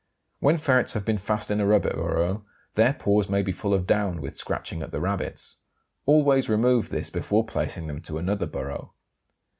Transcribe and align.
When 0.39 0.57
ferrets 0.57 0.93
have 0.93 1.05
been 1.05 1.19
fast 1.19 1.51
in 1.51 1.59
a 1.61 1.67
rabbit 1.67 1.93
burrow, 1.93 2.43
their 2.73 2.93
paws 2.93 3.29
may 3.29 3.43
be 3.43 3.51
full 3.51 3.71
of 3.71 3.85
down 3.85 4.19
with 4.19 4.35
scratching 4.35 4.81
at 4.81 4.89
the 4.91 4.99
rabbits. 4.99 5.57
Always 6.07 6.49
remove 6.49 6.89
this 6.89 7.11
before 7.11 7.45
placing 7.45 7.85
them 7.85 8.01
to 8.01 8.17
another 8.17 8.47
burrow. 8.47 8.95